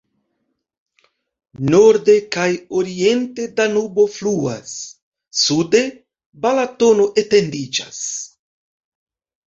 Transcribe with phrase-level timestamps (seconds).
[1.73, 2.47] Norde kaj
[2.81, 4.75] oriente Danubo fluas,
[5.45, 5.85] sude
[6.47, 8.07] Balatono etendiĝas.